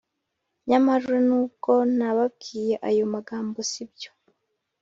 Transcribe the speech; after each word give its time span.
Nyamara 0.67 1.15
nubwo 1.27 1.71
nababwiye 1.97 2.73
ayo 2.89 3.03
magambo 3.13 3.57
si 3.71 3.83
byo 3.91 4.11